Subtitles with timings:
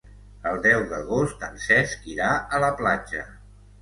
[0.51, 3.27] El deu d'agost en Cesc irà a la platja.